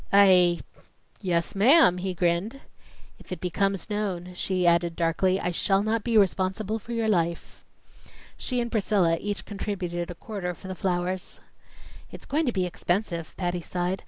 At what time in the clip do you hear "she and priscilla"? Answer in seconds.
8.35-9.19